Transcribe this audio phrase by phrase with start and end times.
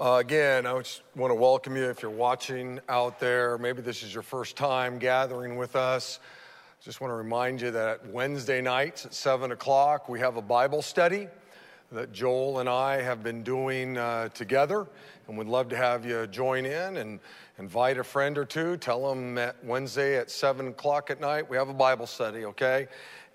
[0.00, 3.58] Uh, again, I just want to welcome you if you're watching out there.
[3.58, 6.20] Maybe this is your first time gathering with us.
[6.82, 10.80] Just want to remind you that Wednesday nights at 7 o'clock, we have a Bible
[10.80, 11.28] study
[11.92, 14.86] that Joel and I have been doing uh, together.
[15.28, 17.20] And we'd love to have you join in and
[17.58, 18.78] invite a friend or two.
[18.78, 22.88] Tell them that Wednesday at 7 o'clock at night, we have a Bible study, okay?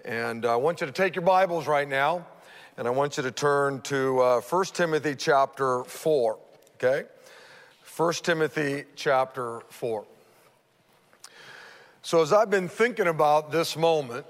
[0.04, 2.25] And I want you to take your Bibles right now,
[2.75, 6.39] and I want you to turn to uh, 1 Timothy chapter 4
[6.75, 7.07] okay?
[7.96, 10.06] 1 Timothy chapter 4.
[12.01, 14.25] So, as I've been thinking about this moment,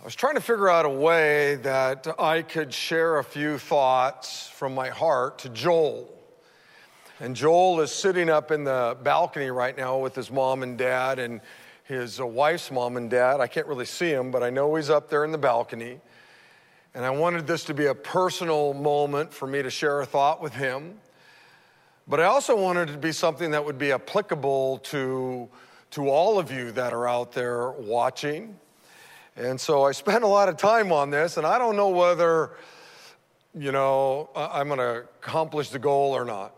[0.00, 4.48] I was trying to figure out a way that I could share a few thoughts
[4.48, 6.12] from my heart to Joel.
[7.20, 11.18] And Joel is sitting up in the balcony right now with his mom and dad
[11.18, 11.40] and
[11.84, 13.40] his wife's mom and dad.
[13.40, 16.00] I can't really see him, but I know he's up there in the balcony.
[16.94, 20.42] And I wanted this to be a personal moment for me to share a thought
[20.42, 21.00] with him.
[22.06, 25.48] But I also wanted it to be something that would be applicable to,
[25.92, 28.58] to all of you that are out there watching.
[29.36, 32.50] And so I spent a lot of time on this, and I don't know whether,
[33.54, 36.54] you know, I'm going to accomplish the goal or not.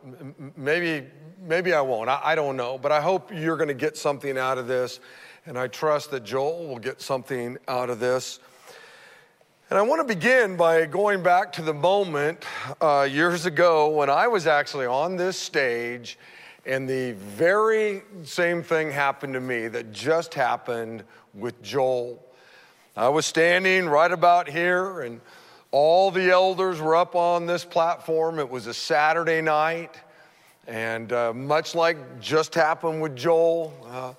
[0.57, 1.07] Maybe,
[1.41, 2.09] maybe I won't.
[2.09, 2.77] I, I don't know.
[2.77, 4.99] But I hope you're going to get something out of this.
[5.47, 8.41] And I trust that Joel will get something out of this.
[9.71, 12.45] And I want to begin by going back to the moment
[12.83, 16.19] uh, years ago when I was actually on this stage,
[16.67, 22.23] and the very same thing happened to me that just happened with Joel.
[22.95, 25.23] I was standing right about here, and
[25.71, 28.39] all the elders were up on this platform.
[28.41, 29.99] It was a Saturday night,
[30.67, 34.13] and uh, much like just happened with Joel, uh,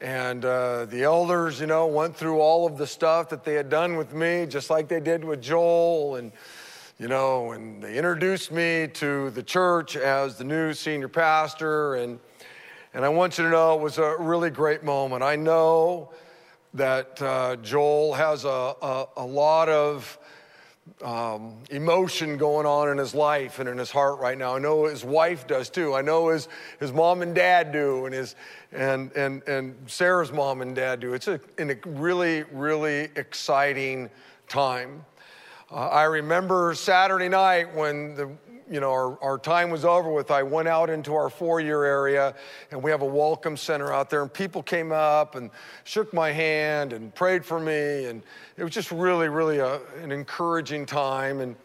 [0.00, 3.68] and uh, the elders, you know, went through all of the stuff that they had
[3.68, 6.16] done with me, just like they did with Joel.
[6.16, 6.32] And,
[6.98, 11.96] you know, and they introduced me to the church as the new senior pastor.
[11.96, 12.18] And,
[12.94, 15.22] and I want you to know it was a really great moment.
[15.22, 16.12] I know
[16.72, 18.48] that uh, Joel has a,
[18.80, 20.18] a, a lot of
[21.02, 24.56] um, emotion going on in his life and in his heart right now.
[24.56, 25.94] I know his wife does too.
[25.94, 28.36] I know his, his mom and dad do, and, his,
[28.72, 31.14] and, and, and Sarah's mom and dad do.
[31.14, 34.10] It's a, a really, really exciting
[34.48, 35.04] time.
[35.70, 38.30] Uh, I remember Saturday night when the
[38.70, 41.82] you know, our, our time was over with, I went out into our four year
[41.82, 42.34] area
[42.70, 44.22] and we have a welcome center out there.
[44.22, 45.50] And people came up and
[45.82, 48.06] shook my hand and prayed for me.
[48.06, 48.22] And
[48.56, 51.40] it was just really, really a, an encouraging time.
[51.40, 51.56] And,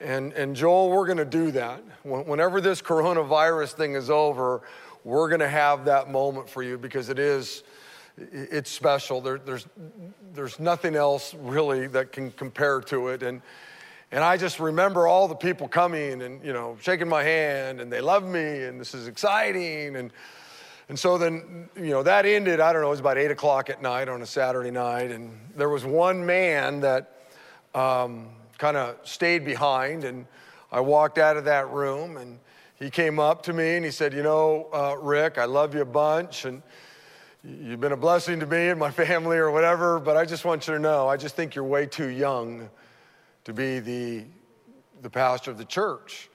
[0.00, 1.82] and, and Joel, we're going to do that.
[2.04, 4.62] Whenever this coronavirus thing is over,
[5.02, 7.64] we're going to have that moment for you because it is
[8.16, 9.20] it's special.
[9.20, 9.66] There, there's,
[10.32, 13.24] there's nothing else really that can compare to it.
[13.24, 13.42] And,
[14.14, 17.92] and I just remember all the people coming and, you know, shaking my hand and
[17.92, 19.96] they love me and this is exciting.
[19.96, 20.12] And,
[20.88, 23.70] and so then, you know, that ended, I don't know, it was about eight o'clock
[23.70, 25.10] at night on a Saturday night.
[25.10, 27.26] And there was one man that
[27.74, 30.04] um, kind of stayed behind.
[30.04, 30.26] And
[30.70, 32.38] I walked out of that room and
[32.76, 35.80] he came up to me and he said, You know, uh, Rick, I love you
[35.80, 36.44] a bunch.
[36.44, 36.62] And
[37.42, 39.98] you've been a blessing to me and my family or whatever.
[39.98, 42.70] But I just want you to know, I just think you're way too young
[43.44, 44.24] to be the,
[45.02, 46.30] the pastor of the church.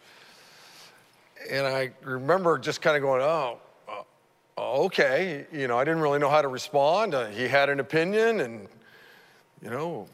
[1.49, 5.45] And I remember just kind of going, oh, uh, okay.
[5.51, 7.15] You know, I didn't really know how to respond.
[7.15, 8.67] Uh, he had an opinion, and,
[9.61, 10.07] you know,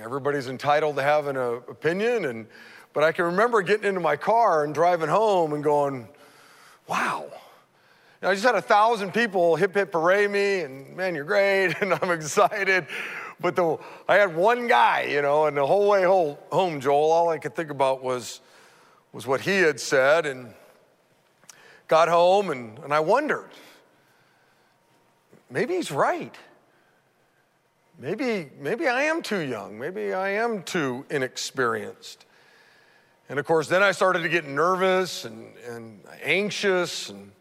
[0.00, 2.24] everybody's entitled to have an uh, opinion.
[2.24, 2.46] And,
[2.92, 6.08] but I can remember getting into my car and driving home and going,
[6.86, 7.26] wow.
[7.26, 11.24] You know, I just had a thousand people hip hip hooray me, and man, you're
[11.24, 12.86] great, and I'm excited.
[13.40, 13.78] But the,
[14.08, 17.54] I had one guy, you know, and the whole way home, Joel, all I could
[17.54, 18.40] think about was,
[19.12, 20.26] was what he had said.
[20.26, 20.54] And
[21.88, 23.50] got home, and, and I wondered
[25.50, 26.34] maybe he's right.
[27.98, 29.76] Maybe, maybe I am too young.
[29.76, 32.26] Maybe I am too inexperienced.
[33.28, 37.08] And of course, then I started to get nervous and, and anxious.
[37.08, 37.32] And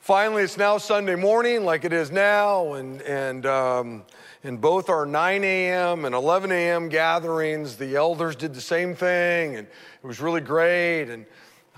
[0.00, 2.74] finally, it's now Sunday morning, like it is now.
[2.74, 4.02] And, and um,
[4.44, 6.04] in both our 9 a.m.
[6.04, 6.88] and 11 a.m.
[6.88, 11.10] gatherings, the elders did the same thing, and it was really great.
[11.10, 11.26] And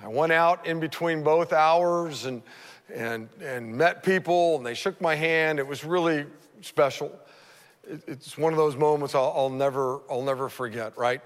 [0.02, 2.42] I went out in between both hours and,
[2.92, 5.58] and, and met people, and they shook my hand.
[5.58, 6.24] It was really
[6.62, 7.12] special.
[7.86, 11.20] it's one of those moments I'll, I'll, never, I'll never forget, right?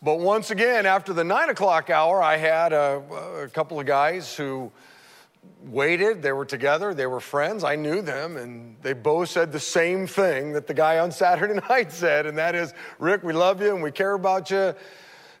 [0.00, 3.02] But once again, after the nine o'clock hour, I had a,
[3.44, 4.72] a couple of guys who
[5.62, 6.22] waited.
[6.22, 6.94] They were together.
[6.94, 7.64] They were friends.
[7.64, 8.36] I knew them.
[8.36, 12.26] And they both said the same thing that the guy on Saturday night said.
[12.26, 14.74] And that is, Rick, we love you and we care about you.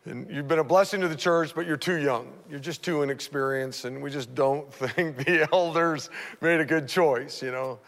[0.04, 2.32] and you've been a blessing to the church, but you're too young.
[2.48, 6.10] You're just too inexperienced, and we just don't think the elders
[6.40, 7.78] made a good choice, you know.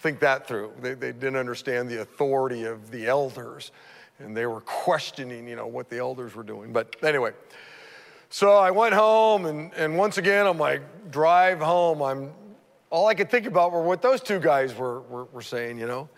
[0.00, 0.72] Think that through.
[0.82, 3.72] They, they didn't understand the authority of the elders,
[4.18, 6.74] and they were questioning, you know, what the elders were doing.
[6.74, 7.32] But anyway,
[8.36, 10.78] so I went home, and, and once again, on my
[11.08, 12.32] drive home, I'm
[12.90, 15.86] all I could think about were what those two guys were, were, were saying, you
[15.86, 16.10] know.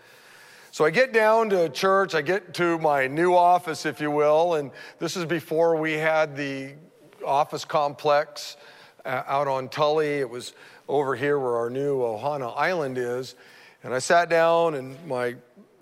[0.71, 4.55] So I get down to church, I get to my new office, if you will,
[4.55, 6.73] and this is before we had the
[7.25, 8.57] office complex
[9.05, 10.15] uh, out on Tully.
[10.15, 10.51] It was
[10.89, 13.35] over here where our new Ohana Island is.
[13.81, 15.37] And I sat down in my,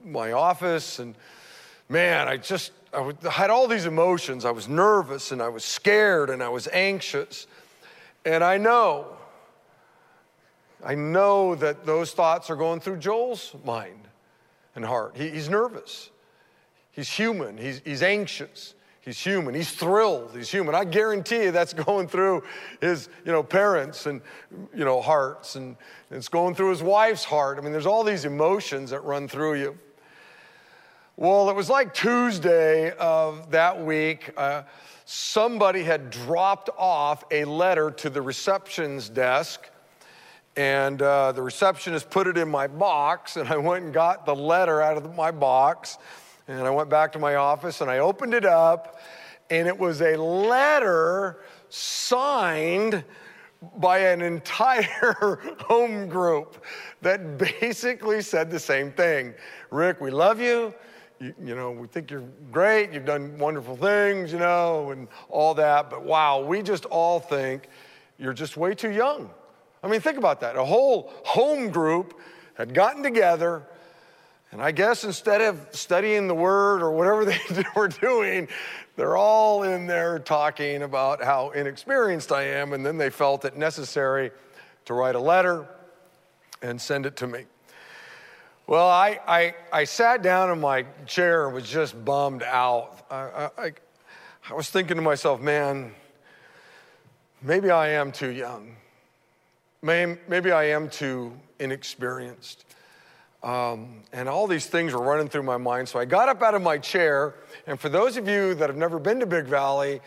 [0.05, 1.15] my office, and
[1.89, 4.45] man, I just I had all these emotions.
[4.45, 7.47] I was nervous, and I was scared, and I was anxious.
[8.25, 9.07] And I know,
[10.83, 14.07] I know that those thoughts are going through Joel's mind
[14.75, 15.15] and heart.
[15.15, 16.09] He, he's nervous.
[16.91, 17.57] He's human.
[17.57, 18.73] He's, he's anxious.
[19.01, 19.55] He's human.
[19.55, 20.31] He's thrilled.
[20.35, 20.75] He's human.
[20.75, 22.43] I guarantee you that's going through
[22.81, 24.21] his, you know, parents and,
[24.75, 25.77] you know, hearts and
[26.11, 27.57] it's going through his wife's heart.
[27.57, 29.77] I mean, there's all these emotions that run through you.
[31.19, 34.31] Well, it was like Tuesday of that week.
[34.37, 34.61] Uh,
[35.05, 39.67] somebody had dropped off a letter to the reception's desk
[40.55, 44.35] and uh, the receptionist put it in my box, and I went and got the
[44.35, 45.97] letter out of my box.
[46.47, 48.99] And I went back to my office and I opened it up,
[49.49, 53.03] and it was a letter signed
[53.77, 56.63] by an entire home group
[57.01, 59.33] that basically said the same thing
[59.71, 60.75] Rick, we love you.
[61.19, 62.91] You, you, know, we think you're great.
[62.91, 65.89] You've done wonderful things, you know, and all that.
[65.89, 67.67] But wow, we just all think
[68.19, 69.29] you're just way too young.
[69.83, 70.55] I mean, think about that.
[70.55, 72.19] A whole home group
[72.55, 73.63] had gotten together,
[74.51, 78.47] and I guess instead of studying the word or whatever they were doing,
[78.95, 83.55] they're all in there talking about how inexperienced I am, and then they felt it
[83.55, 84.31] necessary
[84.85, 85.67] to write a letter
[86.61, 87.45] and send it to me.
[88.67, 92.97] Well, I, I, I sat down in my chair and was just bummed out.
[93.09, 93.71] I, I,
[94.49, 95.93] I was thinking to myself, man,
[97.41, 98.75] maybe I am too young.
[99.81, 101.31] Maybe I am too
[101.61, 102.65] inexperienced.
[103.41, 105.87] Um, and all these things were running through my mind.
[105.87, 107.35] So I got up out of my chair.
[107.67, 110.01] And for those of you that have never been to Big Valley,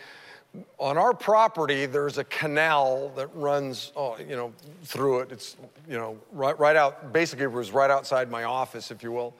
[0.77, 4.53] on our property, there's a canal that runs, oh, you know,
[4.83, 5.31] through it.
[5.31, 5.55] It's,
[5.87, 9.33] you know, right, right out, basically it was right outside my office, if you will.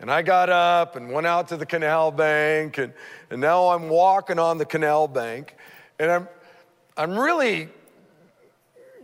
[0.00, 2.92] And I got up and went out to the canal bank, and,
[3.30, 5.56] and now I'm walking on the canal bank.
[6.00, 6.28] And I'm,
[6.96, 7.68] I'm really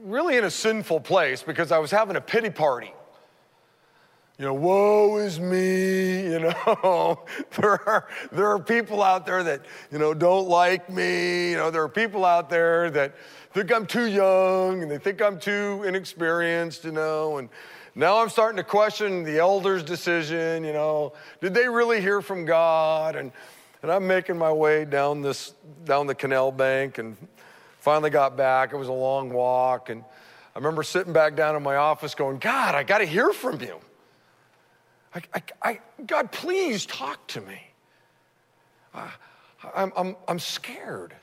[0.03, 2.93] really in a sinful place because I was having a pity party.
[4.39, 7.25] You know, woe is me, you know.
[7.57, 11.51] there, are, there are people out there that, you know, don't like me.
[11.51, 13.15] You know, there are people out there that
[13.53, 17.39] think I'm too young and they think I'm too inexperienced, you know.
[17.39, 17.49] And
[17.95, 21.15] now I'm starting to question the elders' decision, you know.
[21.41, 23.17] Did they really hear from God?
[23.17, 23.33] And,
[23.83, 25.53] and I'm making my way down this,
[25.85, 27.17] down the canal bank and
[27.89, 28.73] Finally got back.
[28.73, 29.89] It was a long walk.
[29.89, 30.03] And
[30.55, 33.61] I remember sitting back down in my office going, God, I got to hear from
[33.61, 33.79] you.
[35.19, 37.61] I, I, I, God, please talk to me.
[38.95, 39.11] I,
[39.75, 41.15] I'm, I'm, I'm scared.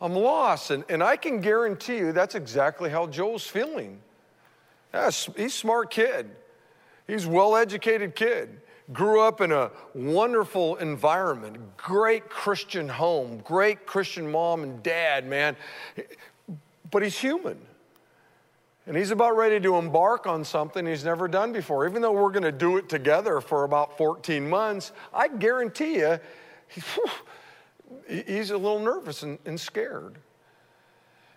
[0.00, 0.70] I'm lost.
[0.70, 4.00] And, and I can guarantee you that's exactly how Joel's feeling.
[4.92, 6.30] he's a smart kid.
[7.06, 8.60] He's a well educated kid
[8.92, 15.56] grew up in a wonderful environment, great Christian home, great Christian mom and dad, man.
[16.90, 17.58] But he's human.
[18.88, 21.86] And he's about ready to embark on something he's never done before.
[21.86, 26.18] Even though we're going to do it together for about 14 months, I guarantee you,
[28.08, 30.16] he's a little nervous and, and scared.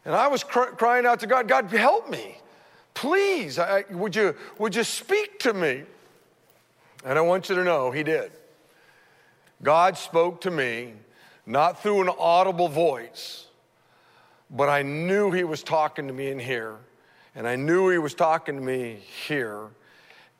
[0.05, 2.37] And I was cr- crying out to God, God, help me.
[2.93, 5.83] Please, I, would, you, would you speak to me?
[7.03, 8.31] And I want you to know he did.
[9.61, 10.93] God spoke to me,
[11.45, 13.47] not through an audible voice,
[14.49, 16.77] but I knew he was talking to me in here.
[17.35, 19.69] And I knew he was talking to me here.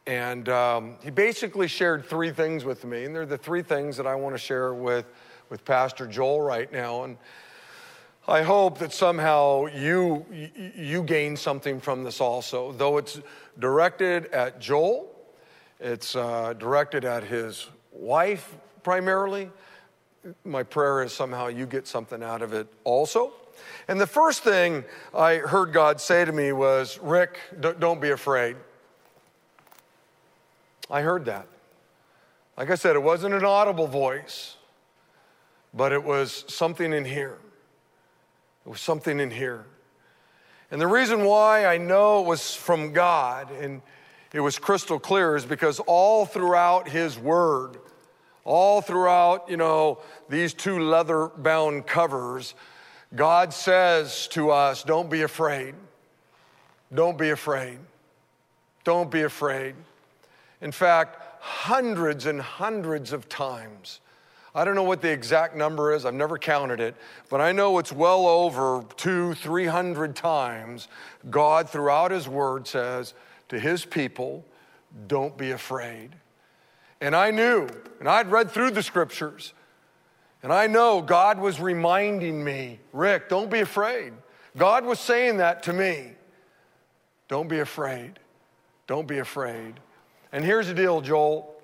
[0.06, 3.06] And um, he basically shared three things with me.
[3.06, 5.06] And they're the three things that I want to share with,
[5.50, 7.04] with Pastor Joel right now.
[7.04, 7.18] And
[8.28, 10.26] I hope that somehow you,
[10.76, 12.72] you gain something from this also.
[12.74, 13.22] Though it's
[13.58, 15.16] directed at Joel,
[15.80, 19.50] it's uh, directed at his wife primarily.
[20.44, 23.34] My prayer is somehow you get something out of it also.
[23.88, 28.56] And the first thing I heard God say to me was, Rick, don't be afraid.
[30.89, 31.48] I heard that.
[32.58, 34.58] Like I said, it wasn't an audible voice,
[35.74, 37.38] but it was something in here.
[38.65, 39.65] It was something in here.
[40.70, 43.82] And the reason why I know it was from God and
[44.34, 47.77] it was crystal clear is because all throughout His Word,
[48.46, 50.00] all throughout, you know,
[50.30, 52.56] these two leather bound covers,
[53.15, 55.75] God says to us, don't be afraid.
[56.94, 57.77] Don't be afraid.
[58.84, 59.75] Don't be afraid.
[60.62, 64.00] In fact, hundreds and hundreds of times,
[64.53, 66.96] I don't know what the exact number is, I've never counted it,
[67.30, 70.88] but I know it's well over two, three hundred times
[71.30, 73.13] God throughout His Word says
[73.50, 74.46] to His people,
[75.08, 76.12] don't be afraid.
[77.00, 77.68] And I knew,
[78.00, 79.53] and I'd read through the scriptures,
[80.44, 84.14] and I know God was reminding me, Rick, don't be afraid.
[84.58, 86.14] God was saying that to me.
[87.28, 88.20] Don't be afraid.
[88.88, 89.76] Don't be afraid.
[90.32, 91.56] And here's the deal, Joel.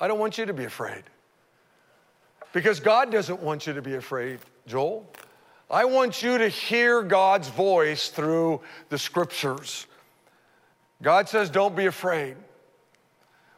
[0.00, 1.04] I don't want you to be afraid.
[2.52, 5.08] Because God doesn't want you to be afraid, Joel.
[5.70, 9.86] I want you to hear God's voice through the scriptures.
[11.02, 12.36] God says, don't be afraid.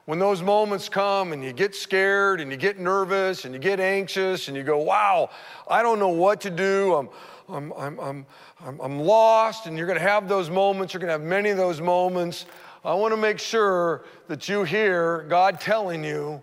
[0.07, 3.81] When those moments come and you get scared and you get nervous and you get
[3.81, 5.31] anxious and you go, wow,
[5.69, 7.09] I don't know what to do, I'm,
[7.49, 8.27] I'm, I'm, I'm,
[8.65, 11.51] I'm, I'm lost, and you're going to have those moments, you're going to have many
[11.51, 12.47] of those moments.
[12.85, 16.43] I want to make sure that you hear God telling you,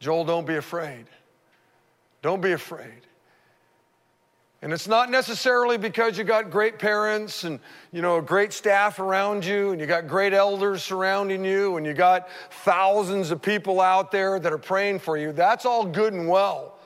[0.00, 1.06] Joel, don't be afraid.
[2.22, 3.06] Don't be afraid.
[4.62, 7.60] And it's not necessarily because you got great parents and
[7.92, 11.86] you know a great staff around you and you got great elders surrounding you and
[11.86, 15.32] you got thousands of people out there that are praying for you.
[15.32, 16.78] That's all good and well.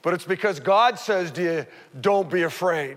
[0.00, 1.66] But it's because God says to you,
[2.00, 2.96] don't be afraid.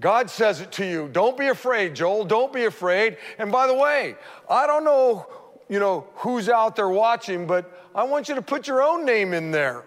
[0.00, 3.18] God says it to you, don't be afraid, Joel, don't be afraid.
[3.38, 4.16] And by the way,
[4.48, 5.26] I don't know,
[5.68, 9.34] you know, who's out there watching, but I want you to put your own name
[9.34, 9.84] in there.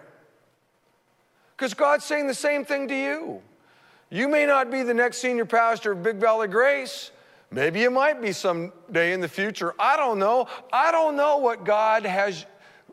[1.58, 3.42] Because God's saying the same thing to you.
[4.10, 7.10] You may not be the next senior pastor of Big Valley Grace.
[7.50, 9.74] Maybe you might be someday in the future.
[9.76, 10.46] I don't know.
[10.72, 12.46] I don't know what God has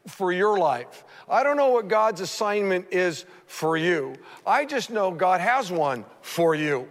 [0.07, 1.03] for your life.
[1.29, 4.15] I don't know what God's assignment is for you.
[4.47, 6.89] I just know God has one for you.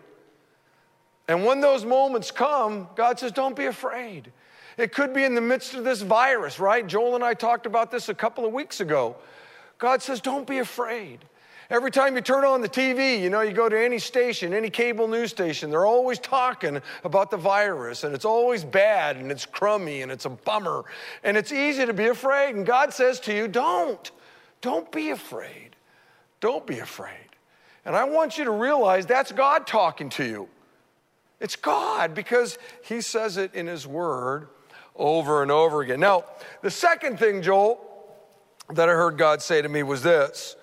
[1.26, 4.30] And when those moments come, God says, Don't be afraid.
[4.78, 6.86] It could be in the midst of this virus, right?
[6.86, 9.16] Joel and I talked about this a couple of weeks ago.
[9.78, 11.24] God says, Don't be afraid.
[11.70, 14.68] Every time you turn on the TV, you know, you go to any station, any
[14.68, 19.46] cable news station, they're always talking about the virus, and it's always bad, and it's
[19.46, 20.84] crummy, and it's a bummer,
[21.22, 22.54] and it's easy to be afraid.
[22.54, 24.10] And God says to you, Don't,
[24.60, 25.76] don't be afraid.
[26.40, 27.16] Don't be afraid.
[27.86, 30.48] And I want you to realize that's God talking to you.
[31.40, 34.48] It's God because He says it in His Word
[34.96, 36.00] over and over again.
[36.00, 36.24] Now,
[36.62, 37.80] the second thing, Joel,
[38.70, 40.56] that I heard God say to me was this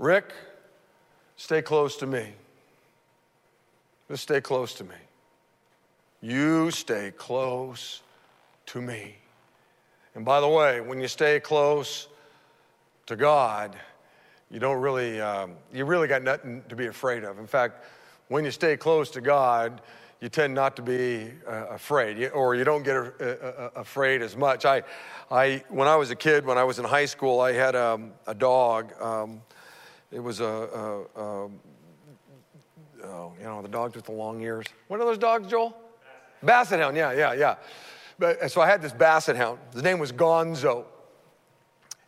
[0.00, 0.32] Rick,
[1.36, 2.32] stay close to me.
[4.08, 4.94] Just stay close to me.
[6.22, 8.00] You stay close
[8.64, 9.16] to me.
[10.14, 12.08] And by the way, when you stay close
[13.04, 13.76] to God,
[14.50, 17.38] you don't really, um, you really got nothing to be afraid of.
[17.38, 17.84] In fact,
[18.28, 19.82] when you stay close to God,
[20.22, 24.34] you tend not to be uh, afraid, or you don't get uh, uh, afraid as
[24.34, 24.64] much.
[24.64, 24.82] I,
[25.30, 28.12] I, when I was a kid, when I was in high school, I had um,
[28.26, 28.94] a dog.
[28.98, 29.42] Um,
[30.12, 31.50] it was a, a, a
[33.04, 34.66] oh, you know, the dogs with the long ears.
[34.88, 35.76] What are those dogs, Joel?
[36.42, 37.56] Basset hound, yeah, yeah, yeah.
[38.18, 39.58] But, so I had this basset hound.
[39.72, 40.84] His name was Gonzo.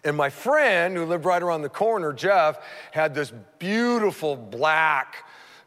[0.05, 2.59] And my friend who lived right around the corner, Jeff,
[2.91, 5.25] had this beautiful black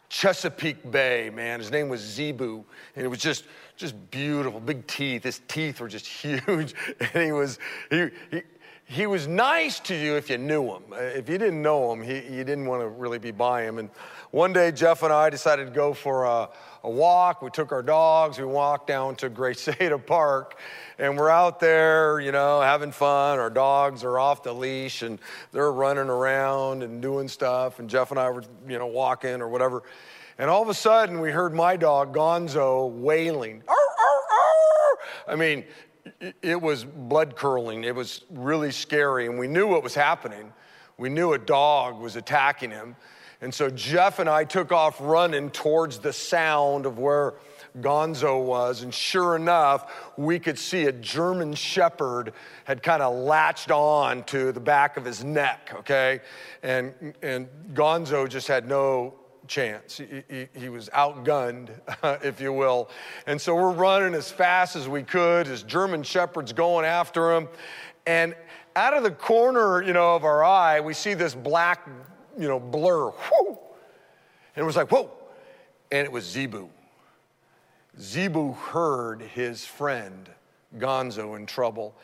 [0.10, 1.60] Chesapeake Bay, man.
[1.60, 2.64] His name was Zebu.
[2.96, 5.24] And it was just, just beautiful, big teeth.
[5.24, 6.74] His teeth were just huge.
[7.00, 8.42] And he was, he, he,
[8.88, 10.84] he was nice to you if you knew him.
[10.92, 13.80] Uh, if you didn't know him, he, you didn't want to really be by him.
[13.80, 13.90] And
[14.30, 16.50] one day, Jeff and I decided to go for a,
[16.84, 17.42] a walk.
[17.42, 20.60] We took our dogs, we walked down to Graceada Park,
[21.00, 23.40] and we're out there, you know, having fun.
[23.40, 25.18] Our dogs are off the leash and
[25.52, 27.80] they're running around and doing stuff.
[27.80, 29.82] And Jeff and I were, you know, walking or whatever.
[30.38, 33.64] And all of a sudden, we heard my dog, Gonzo, wailing.
[35.28, 35.64] I mean,
[36.42, 37.84] it was blood curling.
[37.84, 39.26] It was really scary.
[39.28, 40.54] And we knew what was happening.
[40.98, 42.96] We knew a dog was attacking him.
[43.42, 47.36] And so Jeff and I took off running towards the sound of where
[47.80, 48.82] Gonzo was.
[48.82, 52.34] And sure enough, we could see a German shepherd
[52.64, 56.22] had kind of latched on to the back of his neck, okay?
[56.64, 59.16] And, and Gonzo just had no
[59.48, 59.98] chance.
[59.98, 61.70] He, he, he, was outgunned,
[62.24, 62.90] if you will.
[63.28, 65.48] And so we're running as fast as we could.
[65.48, 67.48] His German shepherd's going after him.
[68.06, 68.36] And
[68.76, 71.88] out of the corner, you know, of our eye, we see this black,
[72.38, 73.06] you know, blur.
[73.10, 73.58] Whoo!
[74.56, 75.12] And it was like, whoa.
[75.92, 76.70] And it was Zebu.
[78.00, 80.30] Zebu heard his friend
[80.78, 81.96] Gonzo in trouble.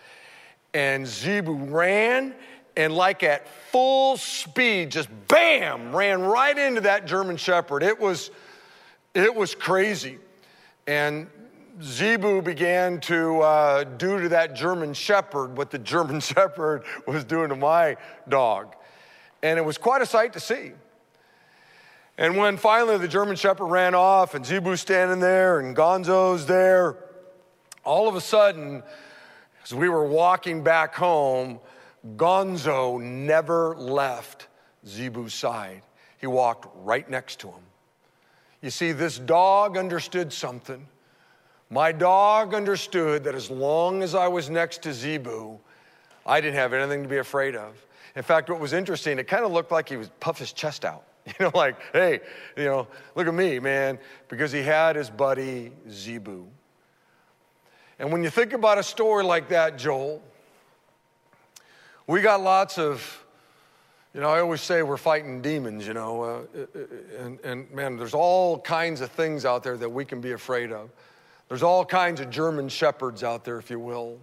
[0.73, 2.33] And Zebu ran
[2.75, 7.83] and, like at full speed, just bam, ran right into that German Shepherd.
[7.83, 8.31] It was,
[9.13, 10.17] it was crazy.
[10.87, 11.27] And
[11.81, 17.49] Zebu began to uh, do to that German Shepherd what the German Shepherd was doing
[17.49, 17.97] to my
[18.29, 18.75] dog.
[19.43, 20.71] And it was quite a sight to see.
[22.17, 26.97] And when finally the German Shepherd ran off and Zebu's standing there and Gonzo's there,
[27.83, 28.83] all of a sudden,
[29.63, 31.59] as we were walking back home,
[32.15, 34.47] Gonzo never left
[34.85, 35.83] Zebu's side.
[36.17, 37.63] He walked right next to him.
[38.61, 40.87] You see, this dog understood something.
[41.69, 45.59] My dog understood that as long as I was next to Zebu,
[46.25, 47.75] I didn't have anything to be afraid of.
[48.15, 50.85] In fact, what was interesting, it kind of looked like he was puff his chest
[50.85, 51.03] out.
[51.39, 52.19] You know, like, hey,
[52.57, 56.47] you know, look at me, man, because he had his buddy Zebu.
[57.99, 60.19] And when you think about a story like that, Joel,
[62.07, 63.23] we got lots of,
[64.13, 66.67] you know, I always say we're fighting demons, you know, uh,
[67.19, 70.71] and, and man, there's all kinds of things out there that we can be afraid
[70.71, 70.89] of.
[71.47, 74.19] There's all kinds of German shepherds out there, if you will.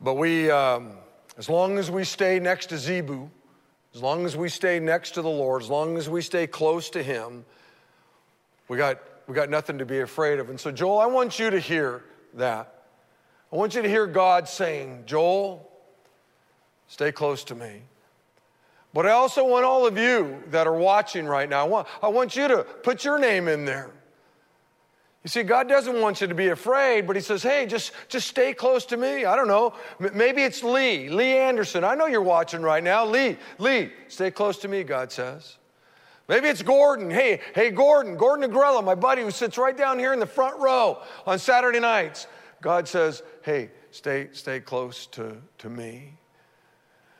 [0.00, 0.92] But we, um,
[1.38, 3.30] as long as we stay next to Zebu,
[3.94, 6.90] as long as we stay next to the Lord, as long as we stay close
[6.90, 7.44] to Him,
[8.68, 10.50] we got, we got nothing to be afraid of.
[10.50, 12.02] And so, Joel, I want you to hear
[12.34, 12.84] that.
[13.52, 15.71] I want you to hear God saying, Joel,
[16.92, 17.80] stay close to me.
[18.92, 22.08] But I also want all of you that are watching right now, I want, I
[22.08, 23.90] want you to put your name in there.
[25.24, 28.28] You see, God doesn't want you to be afraid, but He says, hey, just, just
[28.28, 29.24] stay close to me.
[29.24, 29.72] I don't know.
[29.98, 31.82] maybe it's Lee, Lee Anderson.
[31.82, 33.06] I know you're watching right now.
[33.06, 35.56] Lee, Lee, stay close to me, God says.
[36.28, 37.10] Maybe it's Gordon.
[37.10, 40.60] Hey, hey, Gordon, Gordon Negrella, my buddy who sits right down here in the front
[40.60, 42.26] row on Saturday nights.
[42.60, 46.18] God says, hey, stay, stay close to, to me.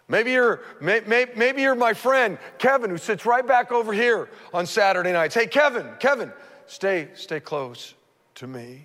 [0.08, 4.28] Maybe you're, may, may, maybe you're my friend, Kevin, who sits right back over here
[4.52, 5.34] on Saturday nights.
[5.34, 6.32] Hey, Kevin, Kevin,
[6.66, 7.94] stay, stay close
[8.36, 8.84] to me.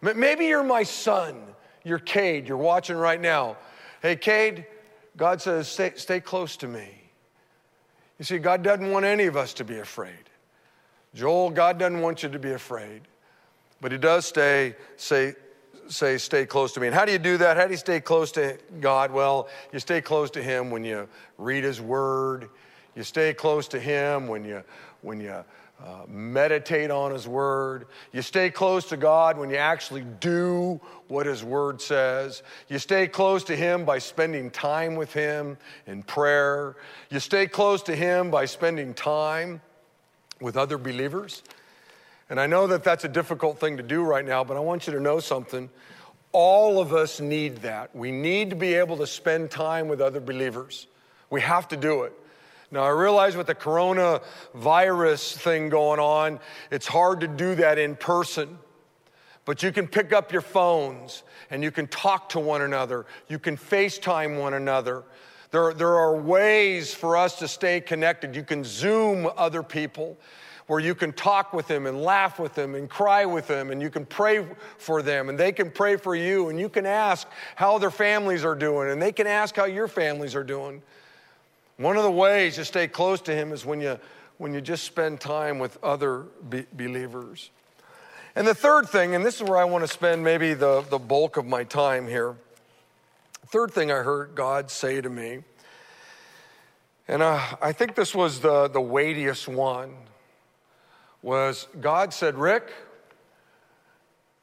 [0.00, 1.42] Maybe you're my son,
[1.84, 3.56] you're Cade, you're watching right now.
[4.00, 4.66] Hey, Cade,
[5.16, 6.88] God says, stay, stay close to me.
[8.18, 10.12] You see, God doesn't want any of us to be afraid.
[11.14, 13.02] Joel, God doesn't want you to be afraid,
[13.80, 15.34] but He does stay, say,
[15.88, 16.86] say, stay close to me.
[16.86, 17.56] And how do you do that?
[17.56, 19.10] How do you stay close to God?
[19.10, 22.48] Well, you stay close to Him when you read His Word.
[22.94, 24.62] You stay close to Him when you,
[25.02, 25.30] when you
[25.84, 27.86] uh, meditate on His Word.
[28.12, 32.42] You stay close to God when you actually do what His Word says.
[32.68, 36.76] You stay close to Him by spending time with Him in prayer.
[37.10, 39.60] You stay close to Him by spending time
[40.40, 41.42] with other believers.
[42.30, 44.86] And I know that that's a difficult thing to do right now, but I want
[44.86, 45.70] you to know something.
[46.32, 47.94] All of us need that.
[47.96, 50.86] We need to be able to spend time with other believers.
[51.30, 52.12] We have to do it.
[52.70, 56.38] Now, I realize with the coronavirus thing going on,
[56.70, 58.58] it's hard to do that in person.
[59.46, 63.06] But you can pick up your phones and you can talk to one another.
[63.28, 65.04] You can FaceTime one another.
[65.50, 68.36] There, there are ways for us to stay connected.
[68.36, 70.18] You can Zoom other people
[70.68, 73.82] where you can talk with them and laugh with them and cry with them and
[73.82, 77.26] you can pray for them and they can pray for you and you can ask
[77.56, 80.82] how their families are doing and they can ask how your families are doing.
[81.78, 83.98] One of the ways to stay close to Him is when you,
[84.36, 87.50] when you just spend time with other be- believers.
[88.36, 90.98] And the third thing, and this is where I want to spend maybe the, the
[90.98, 92.36] bulk of my time here.
[93.46, 95.44] Third thing I heard God say to me,
[97.06, 99.94] and uh, I think this was the, the weightiest one,
[101.22, 102.72] was God said, Rick,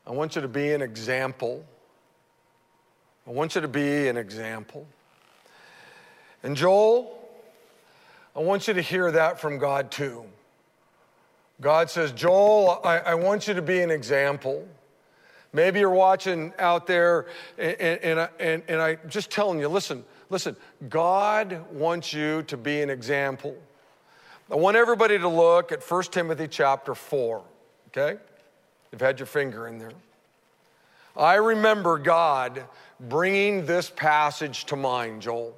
[0.05, 1.65] I want you to be an example.
[3.27, 4.85] I want you to be an example.
[6.43, 7.17] And Joel,
[8.35, 10.25] I want you to hear that from God too.
[11.61, 14.67] God says, Joel, I, I want you to be an example.
[15.53, 20.57] Maybe you're watching out there, and, and, and, and I'm just telling you listen, listen,
[20.89, 23.55] God wants you to be an example.
[24.51, 27.41] I want everybody to look at 1 Timothy chapter 4,
[27.87, 28.19] okay?
[28.91, 29.91] You've had your finger in there.
[31.17, 32.63] I remember God
[32.99, 35.57] bringing this passage to mind, Joel.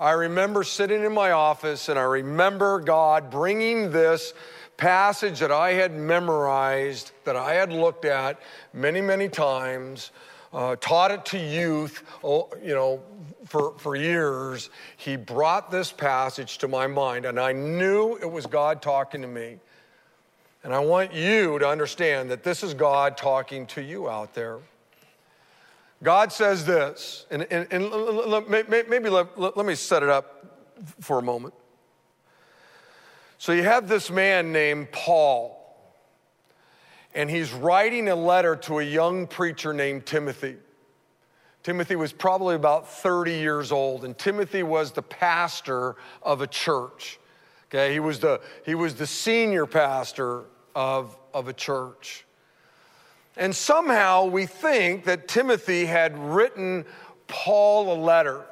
[0.00, 4.34] I remember sitting in my office and I remember God bringing this
[4.76, 8.40] passage that I had memorized, that I had looked at
[8.72, 10.10] many, many times
[10.54, 13.02] uh, taught it to youth, oh, you know,
[13.44, 18.46] for, for years, he brought this passage to my mind, and I knew it was
[18.46, 19.58] God talking to me.
[20.62, 24.60] And I want you to understand that this is God talking to you out there.
[26.02, 30.46] God says this, and, and, and maybe let, let me set it up
[31.00, 31.54] for a moment.
[33.38, 35.53] So you have this man named Paul,
[37.14, 40.56] and he's writing a letter to a young preacher named Timothy.
[41.62, 47.18] Timothy was probably about 30 years old, and Timothy was the pastor of a church.
[47.68, 52.26] Okay, he was the, he was the senior pastor of, of a church.
[53.36, 56.84] And somehow we think that Timothy had written
[57.26, 58.44] Paul a letter.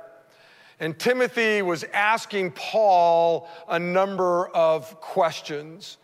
[0.81, 5.99] And Timothy was asking Paul a number of questions.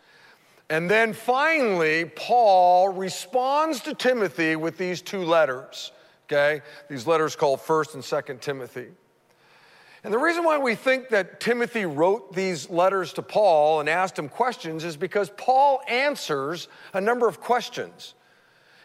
[0.69, 5.91] And then finally, Paul responds to Timothy with these two letters,
[6.27, 6.61] okay?
[6.89, 8.87] These letters called 1st and 2nd Timothy.
[10.03, 14.17] And the reason why we think that Timothy wrote these letters to Paul and asked
[14.17, 18.13] him questions is because Paul answers a number of questions.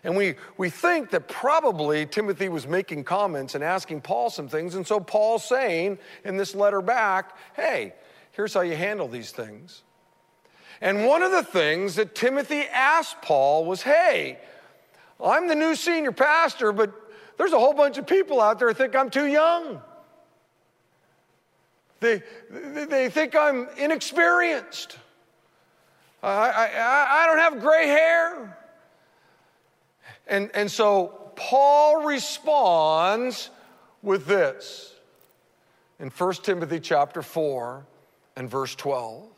[0.02, 4.74] And we, we think that probably Timothy was making comments and asking Paul some things.
[4.74, 7.94] And so Paul's saying in this letter back, hey,
[8.32, 9.83] here's how you handle these things.
[10.80, 14.38] And one of the things that Timothy asked Paul was, hey,
[15.22, 16.92] I'm the new senior pastor, but
[17.36, 19.80] there's a whole bunch of people out there think I'm too young.
[22.00, 24.98] They, they think I'm inexperienced.
[26.22, 28.58] I, I, I don't have gray hair.
[30.26, 33.50] And, and so Paul responds
[34.02, 34.94] with this
[35.98, 37.86] in 1 Timothy chapter 4
[38.36, 39.33] and verse 12.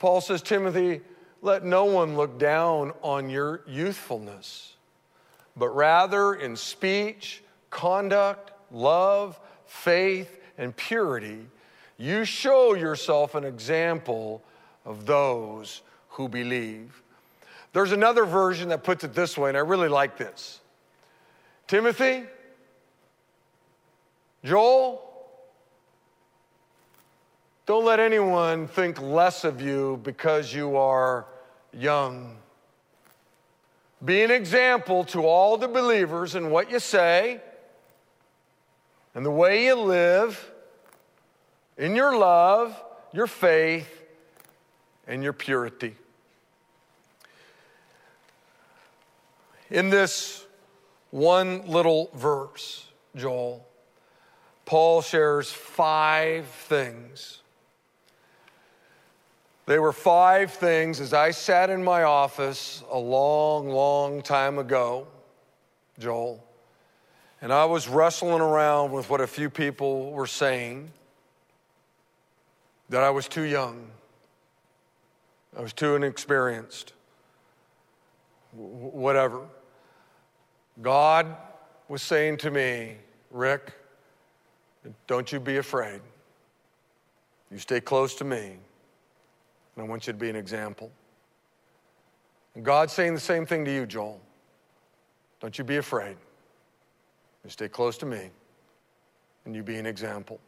[0.00, 1.02] Paul says, Timothy,
[1.42, 4.74] let no one look down on your youthfulness,
[5.56, 11.46] but rather in speech, conduct, love, faith, and purity,
[11.98, 14.42] you show yourself an example
[14.86, 17.02] of those who believe.
[17.74, 20.60] There's another version that puts it this way, and I really like this
[21.66, 22.24] Timothy,
[24.44, 25.09] Joel,
[27.66, 31.26] don't let anyone think less of you because you are
[31.72, 32.36] young.
[34.04, 37.40] Be an example to all the believers in what you say
[39.14, 40.50] and the way you live,
[41.76, 42.80] in your love,
[43.12, 44.02] your faith,
[45.06, 45.96] and your purity.
[49.70, 50.46] In this
[51.10, 53.66] one little verse, Joel,
[54.64, 57.39] Paul shares five things.
[59.66, 65.06] They were five things as I sat in my office a long, long time ago,
[65.98, 66.42] Joel
[67.42, 70.90] and I was wrestling around with what a few people were saying
[72.90, 73.86] that I was too young,
[75.56, 76.92] I was too inexperienced,
[78.52, 79.46] whatever.
[80.82, 81.36] God
[81.88, 82.96] was saying to me,
[83.30, 83.72] Rick,
[85.06, 86.00] don't you be afraid.
[87.50, 88.52] You stay close to me,
[89.80, 90.90] and I want you to be an example.
[92.54, 94.20] And God's saying the same thing to you, Joel.
[95.40, 96.16] Don't you be afraid.
[97.44, 98.28] You stay close to me,
[99.46, 100.38] and you be an example.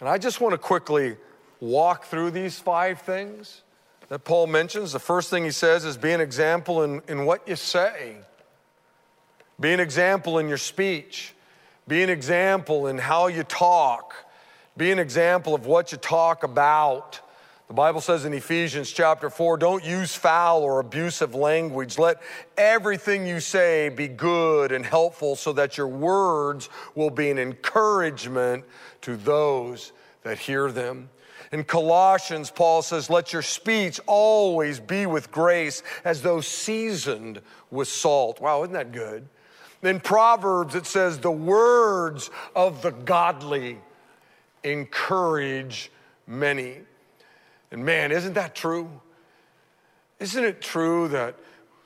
[0.00, 1.16] And I just want to quickly
[1.60, 3.62] walk through these five things
[4.08, 4.92] that Paul mentions.
[4.92, 8.16] The first thing he says is be an example in, in what you say,
[9.60, 11.32] be an example in your speech,
[11.86, 14.16] be an example in how you talk,
[14.76, 17.20] be an example of what you talk about.
[17.68, 21.98] The Bible says in Ephesians chapter 4 don't use foul or abusive language.
[21.98, 22.22] Let
[22.56, 28.64] everything you say be good and helpful so that your words will be an encouragement
[29.00, 31.10] to those that hear them.
[31.50, 37.40] In Colossians, Paul says, Let your speech always be with grace as though seasoned
[37.72, 38.40] with salt.
[38.40, 39.28] Wow, isn't that good?
[39.82, 43.78] In Proverbs, it says, The words of the godly
[44.62, 45.90] encourage
[46.28, 46.78] many.
[47.70, 48.88] And man, isn't that true?
[50.18, 51.36] Isn't it true that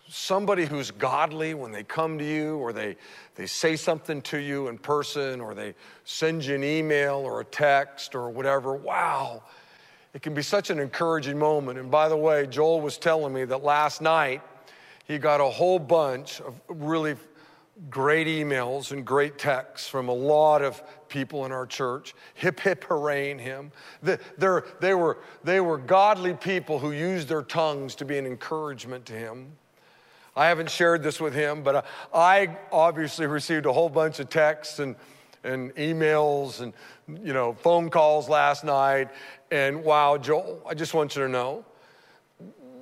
[0.09, 2.97] somebody who's godly, when they come to you or they,
[3.37, 7.45] they say something to you in person or they send you an email or a
[7.45, 9.43] text or whatever, wow,
[10.13, 11.79] it can be such an encouraging moment.
[11.79, 14.43] And by the way, Joel was telling me that last night
[15.05, 17.17] he got a whole bunch of really
[17.89, 22.85] great emails and great texts from a lot of people in our church, hip hip
[22.85, 23.73] hooray him.
[24.03, 29.07] They're, they, were, they were godly people who used their tongues to be an encouragement
[29.07, 29.53] to him.
[30.37, 34.79] I haven't shared this with him, but I obviously received a whole bunch of texts
[34.79, 34.95] and,
[35.43, 36.73] and emails and
[37.25, 39.09] you know phone calls last night.
[39.51, 41.65] And wow, Joel, I just want you to know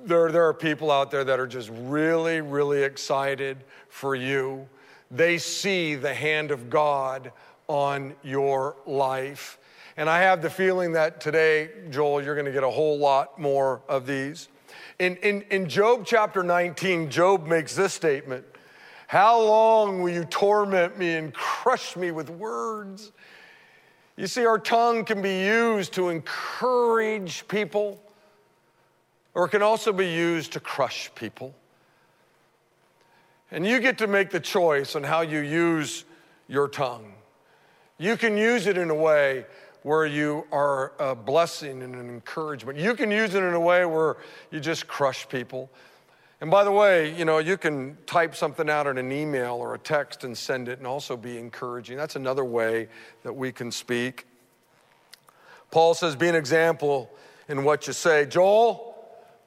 [0.03, 4.67] there, there are people out there that are just really, really excited for you.
[5.11, 7.31] They see the hand of God
[7.67, 9.57] on your life.
[9.97, 13.39] And I have the feeling that today, Joel, you're going to get a whole lot
[13.39, 14.47] more of these.
[14.99, 18.45] In, in, in Job chapter 19, Job makes this statement
[19.07, 23.11] How long will you torment me and crush me with words?
[24.15, 28.03] You see, our tongue can be used to encourage people,
[29.33, 31.55] or it can also be used to crush people.
[33.51, 36.05] And you get to make the choice on how you use
[36.47, 37.13] your tongue.
[37.97, 39.45] You can use it in a way
[39.83, 42.77] where you are a blessing and an encouragement.
[42.77, 44.17] You can use it in a way where
[44.51, 45.69] you just crush people.
[46.41, 49.73] And by the way, you know, you can type something out in an email or
[49.73, 51.97] a text and send it and also be encouraging.
[51.97, 52.87] That's another way
[53.23, 54.25] that we can speak.
[55.71, 57.09] Paul says, be an example
[57.47, 58.25] in what you say.
[58.25, 58.95] Joel,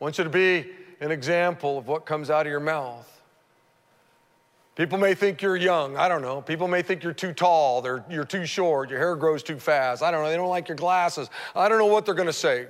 [0.00, 3.08] I want you to be an example of what comes out of your mouth.
[4.74, 5.96] People may think you're young.
[5.96, 6.40] I don't know.
[6.40, 10.02] People may think you're too tall, they're, you're too short, your hair grows too fast.
[10.02, 10.30] I don't know.
[10.30, 11.28] They don't like your glasses.
[11.54, 12.66] I don't know what they're going to say.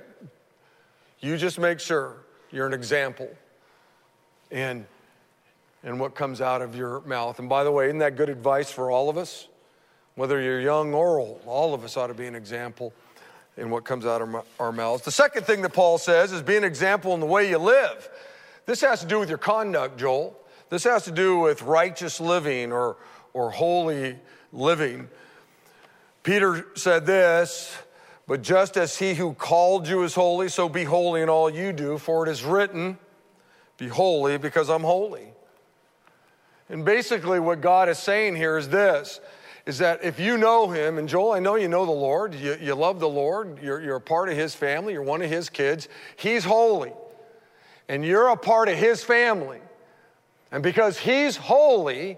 [1.21, 2.17] You just make sure
[2.51, 3.29] you're an example
[4.51, 4.85] in,
[5.83, 7.39] in what comes out of your mouth.
[7.39, 9.47] And by the way, isn't that good advice for all of us?
[10.15, 12.93] Whether you're young or old, all of us ought to be an example
[13.55, 15.03] in what comes out of our mouths.
[15.03, 18.09] The second thing that Paul says is be an example in the way you live.
[18.65, 20.37] This has to do with your conduct, Joel.
[20.73, 22.97] This has to do with righteous living or,
[23.31, 24.17] or holy
[24.51, 25.07] living.
[26.23, 27.77] Peter said this,
[28.25, 31.73] but just as he who called you is holy, so be holy in all you
[31.73, 32.97] do, for it is written,
[33.77, 35.27] Be holy because I'm holy.
[36.69, 39.19] And basically, what God is saying here is this
[39.67, 42.57] is that if you know him, and Joel, I know you know the Lord, you,
[42.59, 45.51] you love the Lord, you're, you're a part of his family, you're one of his
[45.51, 46.93] kids, he's holy,
[47.87, 49.59] and you're a part of his family.
[50.53, 52.17] And because he's holy,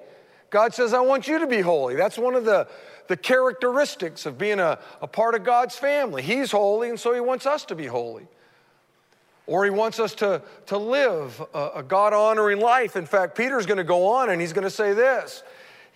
[0.50, 1.96] God says, I want you to be holy.
[1.96, 2.68] That's one of the,
[3.08, 6.22] the characteristics of being a, a part of God's family.
[6.22, 8.28] He's holy, and so he wants us to be holy.
[9.48, 12.98] Or he wants us to, to live a, a God honoring life.
[12.98, 15.42] In fact, Peter's going to go on and he's going to say this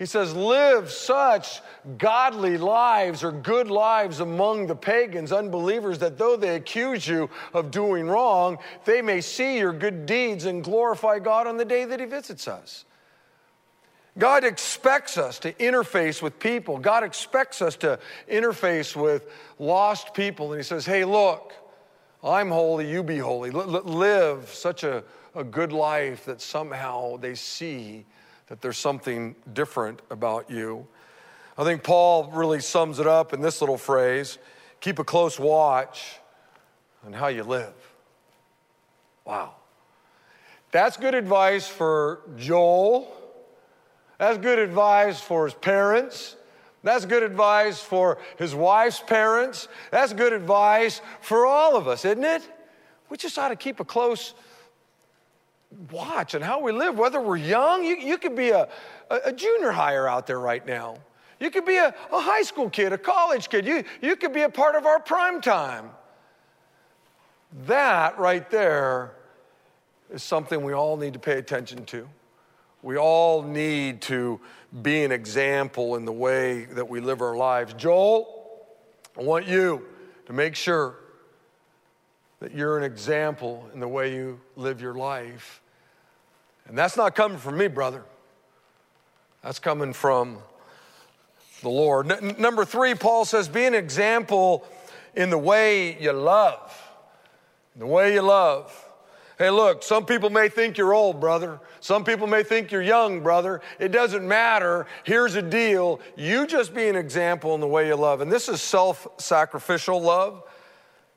[0.00, 1.60] he says, Live such
[1.98, 7.70] godly lives or good lives among the pagans, unbelievers, that though they accuse you of
[7.70, 12.00] doing wrong, they may see your good deeds and glorify God on the day that
[12.00, 12.86] He visits us.
[14.16, 16.78] God expects us to interface with people.
[16.78, 20.50] God expects us to interface with lost people.
[20.54, 21.52] And He says, Hey, look,
[22.24, 23.50] I'm holy, you be holy.
[23.50, 28.06] Live such a, a good life that somehow they see
[28.50, 30.86] that there's something different about you.
[31.56, 34.36] I think Paul really sums it up in this little phrase
[34.80, 36.18] keep a close watch
[37.06, 37.74] on how you live.
[39.26, 39.54] Wow.
[40.72, 43.14] That's good advice for Joel.
[44.18, 46.36] That's good advice for his parents.
[46.82, 49.68] That's good advice for his wife's parents.
[49.90, 52.42] That's good advice for all of us, isn't it?
[53.10, 54.32] We just ought to keep a close
[55.90, 58.68] watch and how we live, whether we're young, you, you could be a,
[59.10, 60.96] a, junior higher out there right now.
[61.38, 63.66] You could be a, a high school kid, a college kid.
[63.66, 65.90] You, you could be a part of our prime time.
[67.66, 69.12] That right there
[70.10, 72.08] is something we all need to pay attention to.
[72.82, 74.40] We all need to
[74.82, 77.74] be an example in the way that we live our lives.
[77.74, 78.66] Joel,
[79.18, 79.86] I want you
[80.26, 80.96] to make sure
[82.40, 85.59] that you're an example in the way you live your life.
[86.70, 88.04] And that's not coming from me, brother.
[89.42, 90.38] That's coming from
[91.62, 92.12] the Lord.
[92.12, 94.64] N- number three, Paul says, be an example
[95.16, 96.80] in the way you love.
[97.74, 98.72] In the way you love.
[99.36, 101.58] Hey, look, some people may think you're old, brother.
[101.80, 103.62] Some people may think you're young, brother.
[103.80, 104.86] It doesn't matter.
[105.02, 105.98] Here's a deal.
[106.16, 108.20] You just be an example in the way you love.
[108.20, 110.44] And this is self sacrificial love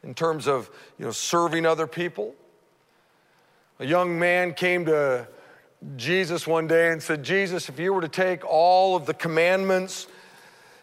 [0.03, 2.33] in terms of you know, serving other people.
[3.79, 5.27] A young man came to
[5.95, 10.07] Jesus one day and said, Jesus, if you were to take all of the commandments,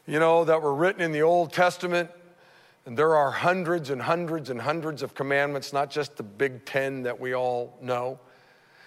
[0.06, 2.10] you know, that were written in the Old Testament,
[2.86, 7.04] and there are hundreds and hundreds and hundreds of commandments, not just the big 10
[7.04, 8.18] that we all know.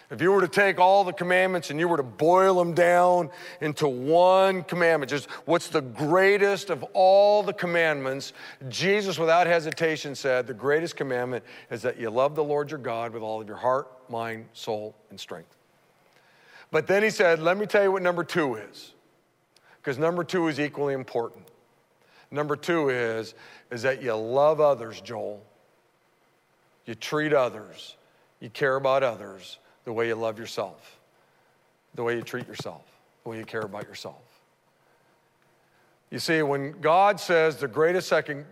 [0.10, 3.32] If you were to take all the commandments and you were to boil them down
[3.62, 8.34] into one commandment, just what's the greatest of all the commandments,
[8.70, 13.12] Jesus, without hesitation, said the greatest commandment is that you love the Lord your God
[13.14, 15.56] with all of your heart, mind, soul, and strength.
[16.74, 18.94] But then he said, Let me tell you what number two is,
[19.78, 21.46] because number two is equally important.
[22.32, 23.36] Number two is,
[23.70, 25.40] is that you love others, Joel.
[26.88, 27.96] You treat others.
[28.40, 30.98] You care about others the way you love yourself,
[31.94, 32.82] the way you treat yourself,
[33.24, 34.24] the way you care about yourself.
[36.10, 38.46] You see, when God says the greatest second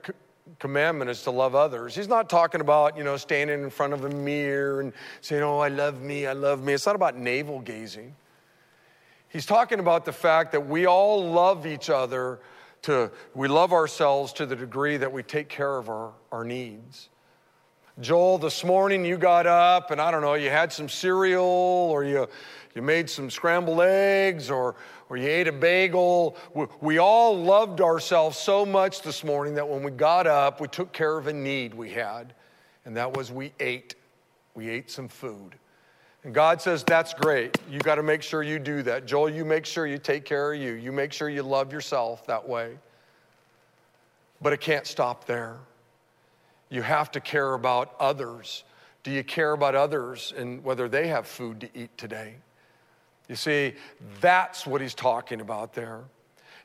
[0.60, 1.96] commandment is to love others.
[1.96, 5.60] He's not talking about, you know, standing in front of a mirror and saying, oh,
[5.60, 6.74] I love me, I love me.
[6.74, 8.16] It's not about navel gazing.
[9.30, 12.40] He's talking about the fact that we all love each other
[12.84, 17.10] to, we love ourselves to the degree that we take care of our, our needs.
[18.00, 22.04] Joel, this morning you got up and I don't know, you had some cereal or
[22.04, 22.28] you,
[22.74, 24.76] you made some scrambled eggs or,
[25.12, 26.38] or you ate a bagel.
[26.54, 30.69] We, we all loved ourselves so much this morning that when we got up, we
[30.69, 32.34] took care of a need we had,
[32.86, 33.95] and that was we ate.
[34.56, 35.56] We ate some food.
[36.24, 37.58] And God says, That's great.
[37.69, 39.06] You got to make sure you do that.
[39.06, 40.76] Joel, you make sure you take care of you.
[40.76, 42.78] You make sure you love yourself that way.
[44.41, 45.58] But it can't stop there.
[46.69, 48.63] You have to care about others.
[49.04, 52.36] Do you care about others and whether they have food to eat today?
[53.32, 53.76] You see,
[54.20, 56.02] that's what he's talking about there.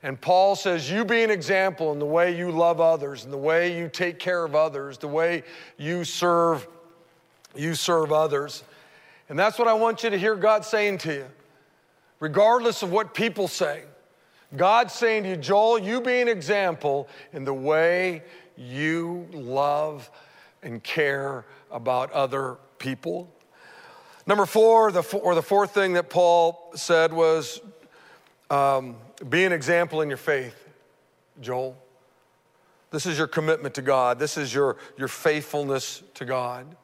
[0.02, 3.38] And Paul says, You be an example in the way you love others, in the
[3.38, 5.44] way you take care of others, the way
[5.78, 6.66] you serve,
[7.54, 8.64] you serve others.
[9.28, 11.26] And that's what I want you to hear God saying to you,
[12.18, 13.84] regardless of what people say.
[14.56, 18.24] God's saying to you, Joel, you be an example in the way
[18.56, 20.10] you love
[20.64, 23.30] and care about other people.
[24.26, 27.60] Number four, the, or the fourth thing that Paul said was
[28.50, 28.96] um,
[29.28, 30.68] be an example in your faith,
[31.40, 31.76] Joel.
[32.90, 34.18] This is your commitment to God.
[34.18, 36.76] This is your, your faithfulness to God.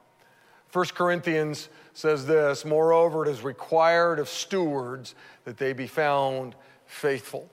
[0.73, 6.55] 1 Corinthians says this Moreover, it is required of stewards that they be found
[6.87, 7.51] faithful.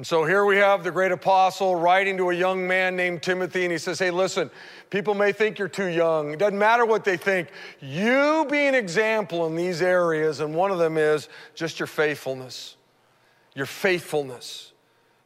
[0.00, 3.64] And so here we have the great apostle writing to a young man named Timothy,
[3.64, 4.50] and he says, Hey, listen,
[4.88, 6.32] people may think you're too young.
[6.32, 7.48] It doesn't matter what they think.
[7.82, 12.76] You be an example in these areas, and one of them is just your faithfulness.
[13.54, 14.72] Your faithfulness.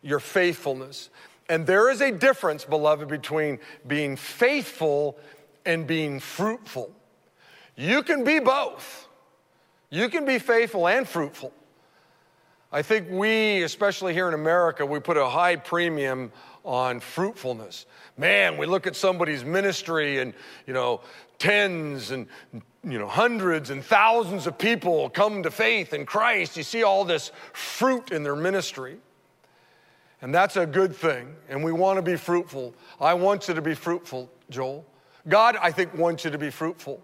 [0.03, 1.09] Your faithfulness.
[1.49, 5.17] And there is a difference, beloved, between being faithful
[5.65, 6.91] and being fruitful.
[7.77, 9.07] You can be both.
[9.91, 11.53] You can be faithful and fruitful.
[12.75, 16.33] I think we, especially here in America, we put a high premium
[16.65, 17.87] on fruitfulness.
[18.19, 20.35] Man, we look at somebody's ministry and,
[20.67, 21.01] you know,
[21.39, 22.27] tens and,
[22.83, 26.57] you know, hundreds and thousands of people come to faith in Christ.
[26.57, 28.97] You see all this fruit in their ministry.
[30.21, 31.37] And that's a good thing.
[31.49, 32.75] And we want to be fruitful.
[33.01, 34.85] I want you to be fruitful, Joel.
[35.29, 37.01] God, I think, wants you to be fruitful.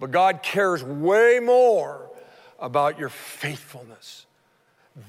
[0.00, 2.10] But God cares way more
[2.58, 4.26] about your faithfulness.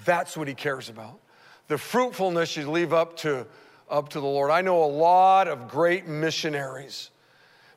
[0.06, 1.20] That's what he cares about.
[1.68, 3.46] The fruitfulness you leave up to,
[3.90, 4.52] up to the Lord.
[4.52, 7.10] I know a lot of great missionaries,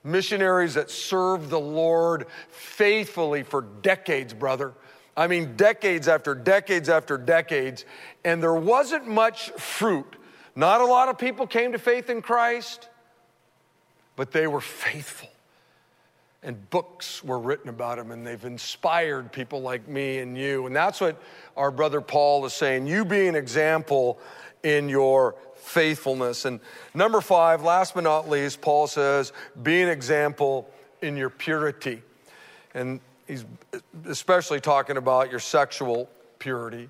[0.04, 4.72] missionaries that served the Lord faithfully for decades, brother.
[5.16, 7.84] I mean, decades after decades after decades,
[8.24, 10.16] and there wasn't much fruit.
[10.54, 12.88] Not a lot of people came to faith in Christ,
[14.14, 15.30] but they were faithful
[16.46, 20.66] and books were written about him, and they've inspired people like me and you.
[20.66, 21.20] And that's what
[21.56, 22.86] our brother Paul is saying.
[22.86, 24.20] You be an example
[24.62, 26.44] in your faithfulness.
[26.44, 26.60] And
[26.94, 30.70] number five, last but not least, Paul says, be an example
[31.02, 32.00] in your purity.
[32.74, 33.44] And he's
[34.08, 36.88] especially talking about your sexual purity.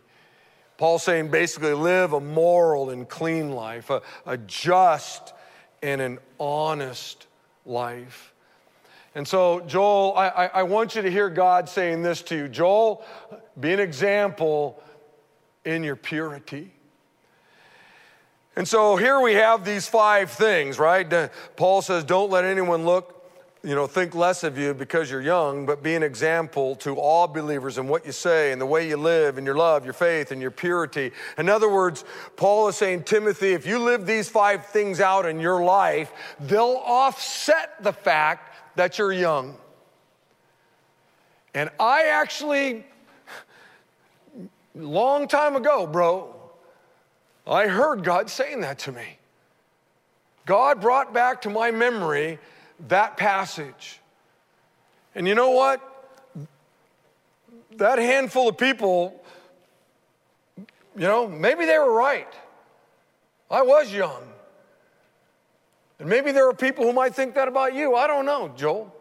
[0.77, 5.33] Paul's saying basically live a moral and clean life, a, a just
[5.83, 7.27] and an honest
[7.64, 8.35] life.
[9.17, 12.49] And so, Joel, I, I, want you to hear God saying this to you.
[12.49, 13.03] Joel,
[13.59, 14.79] be an example
[15.65, 16.71] in your purity.
[18.57, 21.31] And so here we have these five things, right?
[21.57, 23.17] Paul says, don't let anyone look,
[23.65, 27.27] you know, think less of you because you're young, but be an example to all
[27.27, 30.31] believers in what you say and the way you live and your love, your faith,
[30.31, 31.11] and your purity.
[31.39, 32.05] In other words,
[32.37, 36.83] Paul is saying, Timothy, if you live these five things out in your life, they'll
[36.85, 38.45] offset the fact
[38.77, 39.57] that you're young.
[41.55, 42.85] And I actually,
[44.74, 46.35] long time ago, bro,
[47.47, 49.18] I heard God saying that to me.
[50.45, 52.39] God brought back to my memory
[52.89, 54.01] that passage.
[55.14, 55.81] And you know what?
[57.79, 59.24] That handful of people,
[60.59, 62.33] you know, maybe they were right.
[63.51, 64.22] I was young.
[65.99, 67.94] And maybe there are people who might think that about you.
[67.94, 68.94] I don't know, Joel.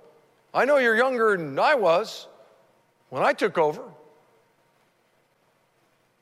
[0.53, 2.27] I know you're younger than I was.
[3.09, 3.83] when I took over.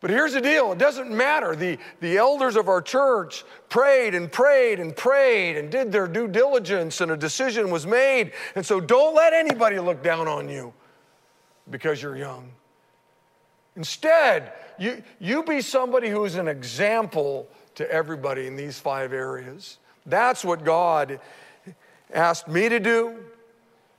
[0.03, 1.55] But here's the deal it doesn't matter.
[1.55, 6.27] The, the elders of our church prayed and prayed and prayed and did their due
[6.27, 8.33] diligence, and a decision was made.
[8.55, 10.73] And so don't let anybody look down on you
[11.69, 12.51] because you're young.
[13.77, 19.77] Instead, you, you be somebody who is an example to everybody in these five areas.
[20.05, 21.19] That's what God
[22.13, 23.17] asked me to do,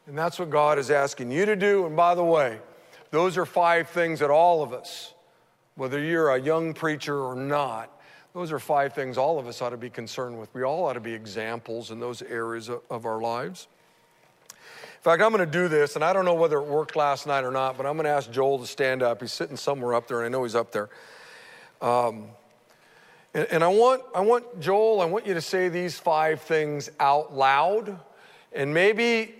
[0.06, 1.86] and that's what God is asking you to do.
[1.86, 2.58] And by the way,
[3.10, 5.14] those are five things that all of us,
[5.76, 7.90] whether you're a young preacher or not,
[8.34, 10.52] those are five things all of us ought to be concerned with.
[10.54, 13.68] We all ought to be examples in those areas of our lives.
[14.50, 17.26] In fact, I'm going to do this, and I don't know whether it worked last
[17.26, 19.20] night or not, but I'm going to ask Joel to stand up.
[19.20, 20.88] He's sitting somewhere up there, and I know he's up there.
[21.80, 22.28] Um,
[23.34, 26.90] and, and I, want, I want, Joel, I want you to say these five things
[27.00, 27.98] out loud.
[28.52, 29.34] And maybe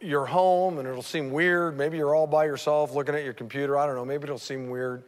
[0.00, 1.76] you're home and it'll seem weird.
[1.76, 3.78] Maybe you're all by yourself looking at your computer.
[3.78, 4.04] I don't know.
[4.04, 5.04] Maybe it'll seem weird.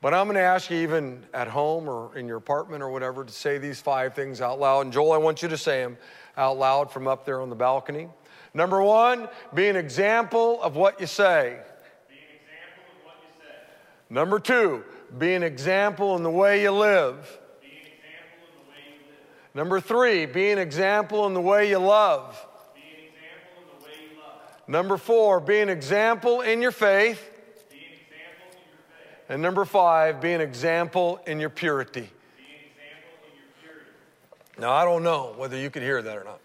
[0.00, 3.24] But I'm going to ask you, even at home or in your apartment or whatever,
[3.24, 4.82] to say these five things out loud.
[4.82, 5.96] And Joel, I want you to say them
[6.36, 8.08] out loud from up there on the balcony.
[8.52, 11.58] Number one, be an example of what you say.
[12.08, 13.54] Be an example of what you say.
[14.08, 14.84] Number two,
[15.18, 17.16] be an example in the way you live.
[17.62, 17.90] Way you
[19.02, 19.54] live.
[19.54, 22.46] Number three, be an example in the way you love.
[22.74, 24.68] Be an example in the way you love.
[24.68, 27.32] Number four, be an example in your faith.
[29.28, 32.10] And number five, be an example in your purity.
[34.58, 36.40] Now, I don't know whether you could hear that or not.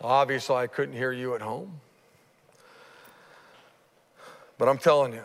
[0.00, 1.80] Obviously, I couldn't hear you at home.
[4.58, 5.22] But I'm telling you,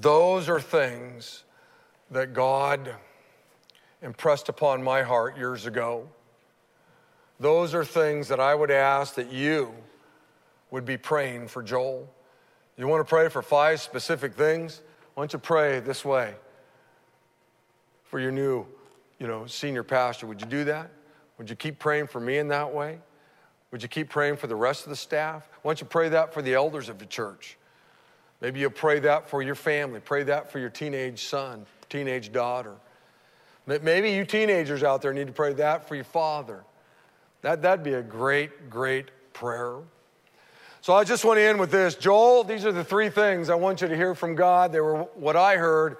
[0.00, 1.44] those are things
[2.10, 2.94] that God
[4.00, 6.08] impressed upon my heart years ago.
[7.38, 9.72] Those are things that I would ask that you
[10.70, 12.08] would be praying for Joel.
[12.76, 14.80] You want to pray for five specific things?
[15.14, 16.34] Why don't you pray this way
[18.04, 18.66] for your new,
[19.18, 20.26] you know, senior pastor?
[20.26, 20.90] Would you do that?
[21.38, 22.98] Would you keep praying for me in that way?
[23.70, 25.48] Would you keep praying for the rest of the staff?
[25.62, 27.56] Why don't you pray that for the elders of the church?
[28.42, 30.00] Maybe you'll pray that for your family.
[30.00, 32.74] Pray that for your teenage son, teenage daughter.
[33.66, 36.64] Maybe you teenagers out there need to pray that for your father.
[37.42, 39.76] That, that'd be a great, great prayer.
[40.80, 41.94] So I just want to end with this.
[41.94, 44.72] Joel, these are the three things I want you to hear from God.
[44.72, 45.98] They were what I heard.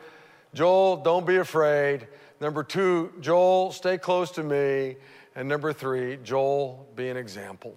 [0.52, 2.08] Joel, don't be afraid.
[2.40, 4.96] Number two, Joel, stay close to me.
[5.36, 7.76] And number three, Joel, be an example.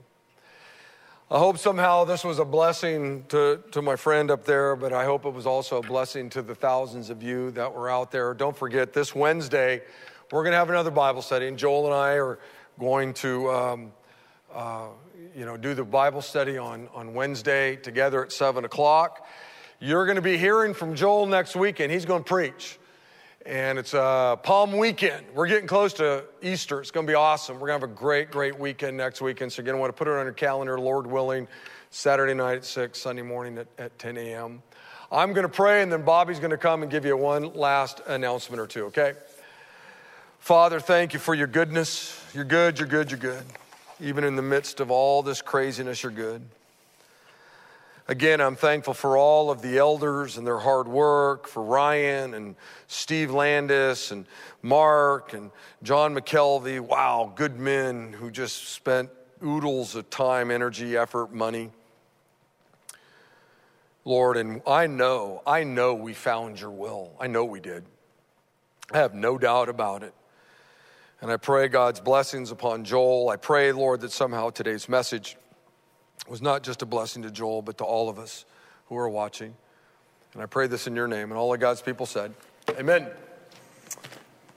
[1.31, 5.05] I hope somehow this was a blessing to, to my friend up there, but I
[5.05, 8.35] hope it was also a blessing to the thousands of you that were out there.
[8.35, 9.81] Don't forget, this Wednesday,
[10.31, 12.39] we're going to have another Bible study, and Joel and I are
[12.79, 13.51] going to.
[13.51, 13.91] Um,
[14.53, 14.87] uh,
[15.35, 19.27] you know, do the Bible study on, on Wednesday together at 7 o'clock.
[19.81, 21.91] You're going to be hearing from Joel next weekend.
[21.91, 22.79] He's going to preach.
[23.45, 25.23] And it's a Palm weekend.
[25.35, 26.81] We're getting close to Easter.
[26.81, 27.59] It's going to be awesome.
[27.59, 29.53] We're going to have a great, great weekend next weekend.
[29.53, 31.47] So, again, I want to put it on your calendar, Lord willing,
[31.91, 34.63] Saturday night at 6, Sunday morning at, at 10 a.m.
[35.11, 38.01] I'm going to pray, and then Bobby's going to come and give you one last
[38.07, 39.13] announcement or two, okay?
[40.39, 42.19] Father, thank you for your goodness.
[42.33, 43.43] You're good, you're good, you're good.
[44.01, 46.41] Even in the midst of all this craziness, you're good.
[48.07, 52.55] Again, I'm thankful for all of the elders and their hard work, for Ryan and
[52.85, 54.27] Steve Landis and
[54.61, 55.49] Mark and
[55.81, 56.79] John McKelvey.
[56.79, 59.09] Wow, good men who just spent
[59.43, 61.71] oodles of time, energy, effort, money.
[64.03, 67.11] Lord, and I know, I know we found your will.
[67.19, 67.85] I know we did.
[68.93, 70.13] I have no doubt about it.
[71.21, 73.29] And I pray God's blessings upon Joel.
[73.29, 75.37] I pray, Lord, that somehow today's message
[76.27, 78.45] was not just a blessing to Joel, but to all of us
[78.87, 79.55] who are watching.
[80.33, 81.31] And I pray this in your name.
[81.31, 82.33] And all of God's people said,
[82.71, 83.07] Amen.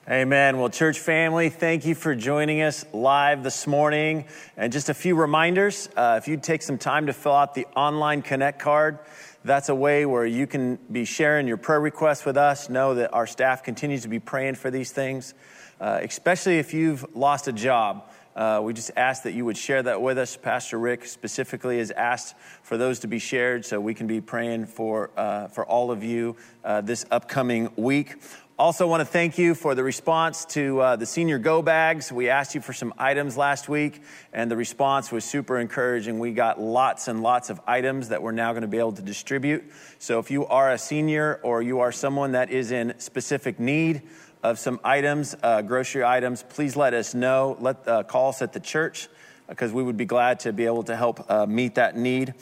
[0.08, 0.58] Amen.
[0.58, 4.24] Well, church family, thank you for joining us live this morning.
[4.56, 7.66] And just a few reminders uh, if you take some time to fill out the
[7.76, 8.98] online Connect card,
[9.44, 12.70] that's a way where you can be sharing your prayer requests with us.
[12.70, 15.34] Know that our staff continues to be praying for these things
[15.80, 18.10] uh, especially if you've lost a job.
[18.38, 20.36] Uh, we just ask that you would share that with us.
[20.36, 24.66] Pastor Rick specifically has asked for those to be shared, so we can be praying
[24.66, 28.14] for uh, for all of you uh, this upcoming week.
[28.56, 32.12] Also, want to thank you for the response to uh, the senior go bags.
[32.12, 36.20] We asked you for some items last week, and the response was super encouraging.
[36.20, 39.02] We got lots and lots of items that we're now going to be able to
[39.02, 39.64] distribute.
[39.98, 44.02] So, if you are a senior or you are someone that is in specific need,
[44.42, 47.56] of some items, uh, grocery items, please let us know.
[47.60, 49.08] Let uh, call us at the church.
[49.48, 52.34] because we would be glad to be able to help uh, meet that need.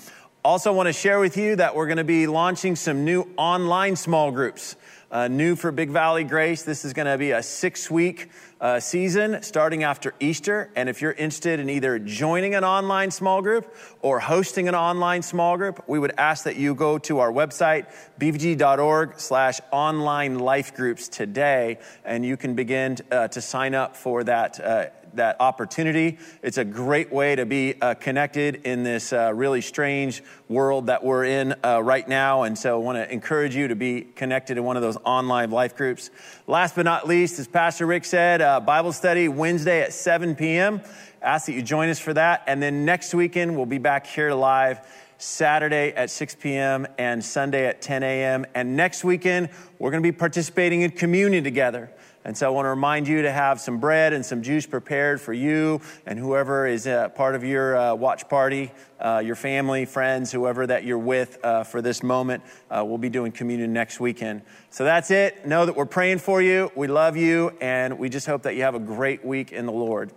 [0.46, 3.96] Also, want to share with you that we're going to be launching some new online
[3.96, 4.76] small groups.
[5.10, 6.62] Uh, new for Big Valley Grace.
[6.62, 8.30] This is going to be a six week
[8.60, 10.70] uh, season starting after Easter.
[10.76, 15.22] And if you're interested in either joining an online small group or hosting an online
[15.22, 20.76] small group, we would ask that you go to our website, bvg.org slash online life
[20.76, 24.86] groups today, and you can begin uh, to sign up for that uh,
[25.16, 26.18] that opportunity.
[26.42, 31.04] It's a great way to be uh, connected in this uh, really strange world that
[31.04, 32.44] we're in uh, right now.
[32.44, 35.50] And so I want to encourage you to be connected in one of those online
[35.50, 36.10] life groups.
[36.46, 40.80] Last but not least, as Pastor Rick said, uh, Bible study Wednesday at 7 p.m.
[41.22, 42.44] Ask that you join us for that.
[42.46, 44.80] And then next weekend, we'll be back here live.
[45.18, 46.86] Saturday at 6 p.m.
[46.98, 48.44] and Sunday at 10 a.m.
[48.54, 49.48] And next weekend,
[49.78, 51.90] we're going to be participating in communion together.
[52.26, 55.20] And so I want to remind you to have some bread and some juice prepared
[55.20, 59.84] for you and whoever is a part of your uh, watch party, uh, your family,
[59.84, 62.42] friends, whoever that you're with uh, for this moment.
[62.68, 64.42] Uh, we'll be doing communion next weekend.
[64.70, 65.46] So that's it.
[65.46, 66.72] Know that we're praying for you.
[66.74, 67.52] We love you.
[67.60, 70.10] And we just hope that you have a great week in the Lord.